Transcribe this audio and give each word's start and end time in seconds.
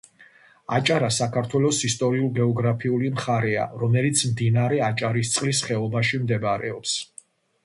აჭარა 0.77 1.09
საქართველოს 1.17 1.81
ისტორიულ-გეოგრაფიული 1.89 3.11
მხარეა, 3.17 3.67
რომელიც 3.83 4.25
მდინარე 4.33 4.83
აჭარისწყლის 4.89 5.63
ხეობაში 5.69 6.23
მდებარეობს. 6.25 6.99